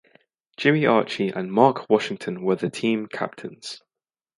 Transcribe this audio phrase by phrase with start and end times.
[0.57, 3.83] Jimmy Archie and Marc Washington were the team captains.